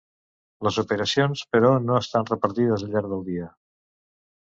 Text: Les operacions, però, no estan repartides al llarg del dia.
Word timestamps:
Les 0.67 0.79
operacions, 0.83 1.45
però, 1.57 1.71
no 1.85 2.01
estan 2.07 2.29
repartides 2.33 2.89
al 2.89 2.93
llarg 2.97 3.15
del 3.15 3.27
dia. 3.33 3.55